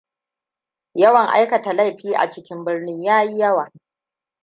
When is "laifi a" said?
1.73-2.29